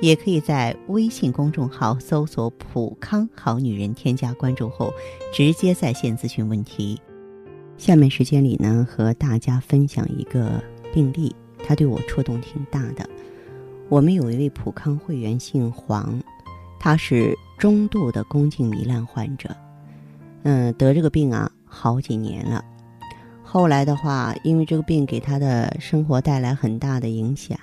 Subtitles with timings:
[0.00, 4.92] 也可以在微信公众号搜索“普康好女人”，添加关注后，
[5.34, 7.00] 直接在线咨询问题。
[7.76, 10.62] 下面时间里呢，和大家分享一个
[10.92, 11.34] 病例，
[11.64, 13.08] 他对我触动挺大的。
[13.88, 16.20] 我们有一位普康会员姓黄，
[16.78, 19.48] 他是中度的宫颈糜烂患者，
[20.42, 22.64] 嗯，得这个病啊好几年了。
[23.42, 27.56] 后来的话，因为这个病给他的生活带来很大的影响。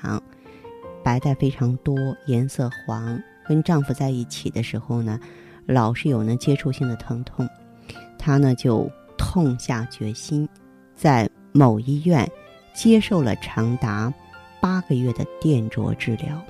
[1.05, 1.95] 白带非常多，
[2.25, 3.21] 颜色黄。
[3.47, 5.19] 跟丈夫在一起的时候呢，
[5.67, 7.47] 老是有呢接触性的疼痛。
[8.17, 8.89] 她呢就
[9.19, 10.49] 痛下决心，
[10.95, 12.27] 在某医院
[12.73, 14.11] 接受了长达
[14.59, 16.41] 八个月的电灼治疗。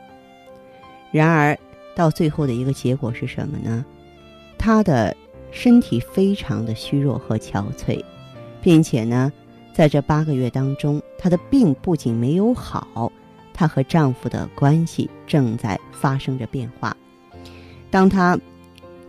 [1.11, 1.57] 然而，
[1.93, 3.85] 到最后的一个结果是什么呢？
[4.57, 5.13] 她的
[5.51, 8.01] 身体非常的虚弱和憔悴，
[8.61, 9.29] 并且呢，
[9.73, 13.11] 在这八个月当中，她的病不仅没有好。
[13.55, 16.95] 她和丈夫的关系正在发生着变化。
[17.89, 18.37] 当她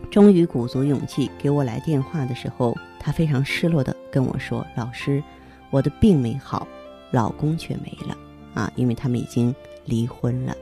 [0.09, 5.21] 终于鼓足勇气给我来电话的时候，她非常失落的跟我说：“老师，
[5.69, 6.65] 我的病没好，
[7.11, 8.17] 老公却没了
[8.53, 8.71] 啊！
[8.77, 9.53] 因为他们已经
[9.83, 10.55] 离婚了。”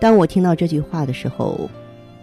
[0.00, 1.70] 当我听到这句话的时候，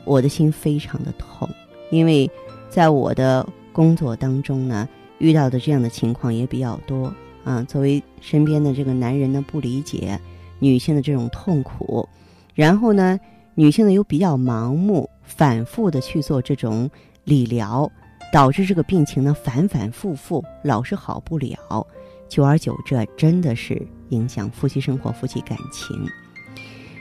[0.04, 1.48] 我的心非常的痛，
[1.92, 2.30] 因为
[2.70, 7.14] 在我的工作当中呢，遇到的这样的情况也比较多
[7.46, 7.64] 啊。
[7.64, 10.20] 作为身边的这个男人呢，不理解。
[10.60, 12.08] 女性的这种痛苦，
[12.56, 13.20] 然后呢，
[13.56, 16.90] 女性呢又比较盲目，反复的去做这种
[17.24, 17.90] 理疗，
[18.32, 21.86] 导致这个病情呢反反复复，老是好不了，
[22.28, 25.96] 久而久之，真的是影响夫妻生活、夫妻感情。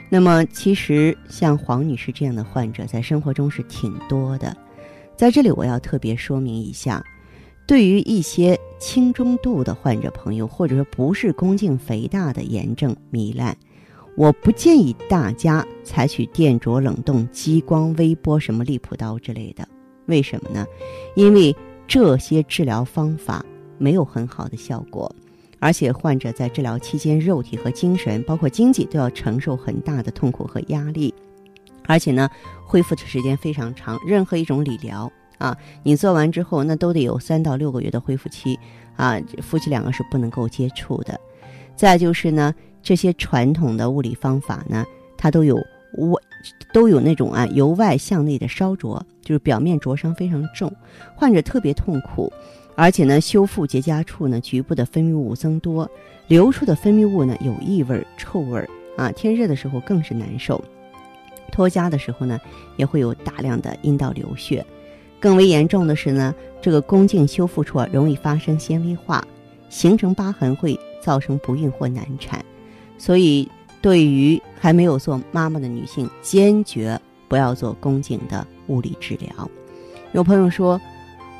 [0.09, 4.56] 那么，其实像黄女士这样的患者，在生活中是挺多的。
[5.16, 7.03] 在这里，我要特别说明一下，
[7.66, 8.59] 对于一些。
[8.78, 13.56] 轻中度的患者朋友，或者说不是宫颈肥大的炎症糜烂，
[14.15, 19.66] 我不建议大家采取电灼、冷冻、激光、微波、什么利普刀之类的。
[20.04, 20.66] 为什么呢？
[21.15, 21.56] 因为
[21.88, 23.43] 这些治疗方法
[23.78, 25.10] 没有很好的效果，
[25.59, 31.15] 而且患者在治疗期间，肉体和精神，包括经济都要承受很大的痛苦和压力，
[31.87, 32.28] 而且呢，
[32.66, 33.98] 恢复的时间非常长。
[34.06, 35.10] 任何一种理疗。
[35.38, 38.58] 啊，你做完之后，那都得有三到六个月的恢复期，
[38.97, 41.19] 啊，夫妻两个是不能够接触的。
[41.74, 44.84] 再就是呢，这些传统的物理方法呢，
[45.16, 46.22] 它都有外，
[46.72, 50.72] 都有那种啊由外向内的烧灼，就是表面灼伤非常重，
[51.14, 52.32] 患者特别痛苦，
[52.74, 55.86] 而且呢，修复结痂处呢，局部的分泌物增多，
[56.28, 58.66] 流出的分泌物呢有异味、臭味
[58.97, 60.62] 啊，天热的时候更是难受，
[61.53, 62.41] 脱痂的时候呢，
[62.76, 64.64] 也会有大量的阴道流血。
[65.21, 69.25] 更为严重的是呢，这个宫颈修复处啊容易发生纤维化，
[69.69, 72.44] 形成疤痕，会造成不孕或难产。
[72.99, 73.49] 所以，
[73.81, 79.50] 对于还没有做妈妈的女性，坚决不要做宫颈的物理治疗。
[80.12, 80.81] 有朋友说，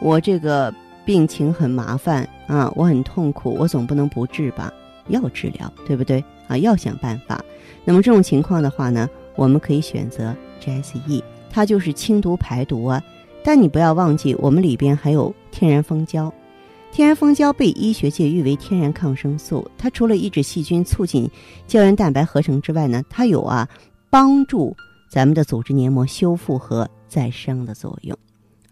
[0.01, 0.73] 我这个
[1.05, 4.73] 病情很麻烦啊，我很痛苦，我总不能不治吧？
[5.09, 6.59] 要治疗，对不对啊？
[6.59, 7.43] 要想办法。
[7.85, 13.03] 那么这种情况的话呢，我们可以选择 GSE，它就是清毒排毒啊。
[13.47, 16.35] 但你不要忘记，我们里边还有天然蜂胶。
[16.91, 21.31] 天然蜂胶被医学界誉为天然抗生素，它除了抑制细菌、促进
[21.65, 23.69] 胶原蛋白合成之外呢，它有啊
[24.11, 24.77] 帮助
[25.09, 28.19] 咱们的组织黏膜修复和再生的作用。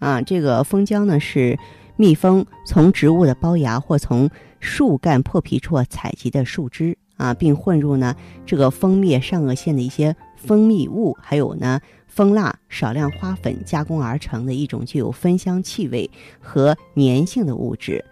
[0.00, 1.56] 啊，这个蜂胶呢是
[1.94, 8.14] 蜜蜂从植物的包芽或从树干破皮处采集的树枝啊，并混入呢
[8.44, 11.80] 这个蜂蜜上颚线的一些蜂蜜物，还有呢。
[12.06, 16.09] 蜂蜡、少量花粉加工而成的一种具有芬香气味
[16.39, 18.04] 和粘性的物质。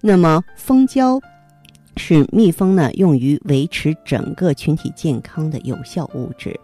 [0.00, 1.20] 那么，蜂胶
[1.96, 6.54] 是蜜蜂呢用于维持整个群体健康的有效物质。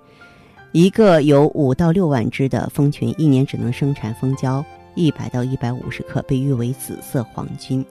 [0.70, 4.64] 一个有五到六万只的蜂群，一年只能生产蜂胶
[4.94, 7.84] 一百到一百五十克，被誉为“紫色黄金”。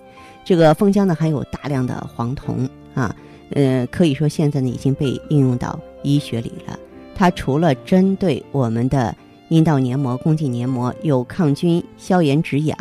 [0.45, 3.13] 这个蜂胶呢含有大量的黄酮啊，
[3.53, 6.77] 呃，可以说现在呢已经被应用到医学里了。
[7.15, 9.15] 它除了针对我们的
[9.49, 12.77] 阴道黏膜、宫颈黏膜有抗菌、消炎止痒、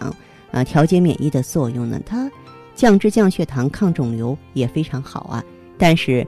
[0.51, 2.31] 啊调节免疫的作用呢，它
[2.75, 5.45] 降脂降血糖、抗肿瘤也非常好啊。
[5.77, 6.27] 但是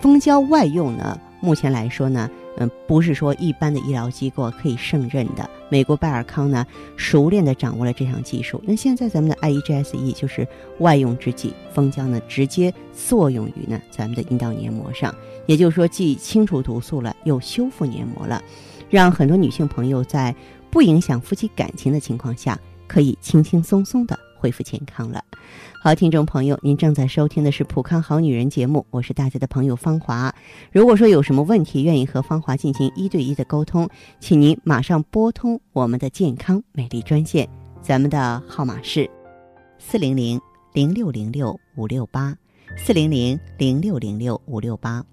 [0.00, 5.48] 蜂胶外用呢，目前来说呢，嗯，不是说一般的医疗机构可以胜任的。
[5.68, 6.66] 美国拜尔康呢，
[6.96, 8.62] 熟练的掌握了这项技术。
[8.64, 10.46] 那现在咱们的 IEGSE 就是
[10.78, 15.14] 外用之际，蜂胶呢直接作用于呢咱们的阴道黏膜上，
[15.46, 18.42] 也就是说既清除毒素了，又修复黏膜了，
[18.88, 20.34] 让很多女性朋友在
[20.70, 25.22] 不影响夫妻感情的情况下，可以轻轻松松的恢复健康了。
[25.82, 30.34] 好，听众朋友，您正在收听的是《普康好女人》节目，我是大家的朋友芳华。
[30.72, 33.88] 如果说有什么问题，愿意和芳华进行一对一的沟通，
[34.18, 37.48] 请您马上拨通我们的健康美丽专线，
[37.80, 39.08] 咱们的号码是
[39.78, 40.40] 四零零
[40.72, 42.36] 零六零六五六八
[42.76, 45.04] 四零零零六零六五六八。